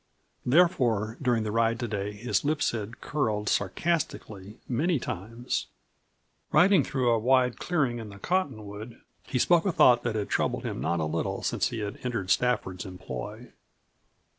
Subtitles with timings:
[0.47, 5.67] Therefore, during the ride today, his lips had curled sarcastically many times.
[6.51, 10.63] Riding through a wide clearing in the cottonwood, he spoke a thought that had troubled
[10.65, 13.51] him not a little since he had entered Stafford's employ.